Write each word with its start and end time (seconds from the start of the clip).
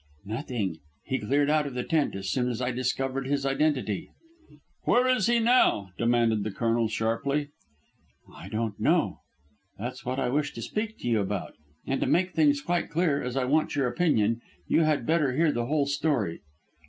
"Nothing. 0.25 0.77
He 1.03 1.19
cleared 1.19 1.51
out 1.51 1.67
of 1.67 1.75
the 1.75 1.83
tent 1.83 2.15
as 2.15 2.31
soon 2.31 2.49
as 2.49 2.59
I 2.59 2.71
discovered 2.71 3.27
his 3.27 3.45
identity." 3.45 4.09
"Where 4.85 5.07
is 5.07 5.27
he 5.27 5.37
now?" 5.37 5.91
demanded 5.95 6.43
the 6.43 6.49
Colonel 6.49 6.87
sharply. 6.87 7.49
"I 8.33 8.49
don't 8.49 8.79
know. 8.79 9.19
That's 9.77 10.03
what 10.03 10.19
I 10.19 10.29
wish 10.29 10.55
to 10.55 10.61
speak 10.63 10.97
to 11.01 11.07
you 11.07 11.19
about. 11.19 11.53
And, 11.85 12.01
to 12.01 12.07
make 12.07 12.31
things 12.33 12.61
quite 12.61 12.89
clear, 12.89 13.21
as 13.21 13.37
I 13.37 13.45
want 13.45 13.75
your 13.75 13.85
opinion, 13.87 14.41
you 14.65 14.81
had 14.81 15.05
better 15.05 15.33
hear 15.35 15.51
the 15.51 15.67
whole 15.67 15.85
story." 15.85 16.41